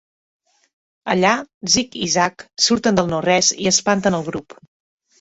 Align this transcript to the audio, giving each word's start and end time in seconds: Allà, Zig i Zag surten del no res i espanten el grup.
Allà, 1.15 1.33
Zig 1.75 1.99
i 2.07 2.09
Zag 2.15 2.47
surten 2.71 3.01
del 3.01 3.15
no 3.15 3.23
res 3.31 3.55
i 3.67 3.73
espanten 3.77 4.23
el 4.23 4.31
grup. 4.33 4.63